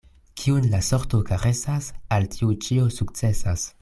[0.43, 3.69] Kiun la sorto karesas, al tiu ĉio sukcesas.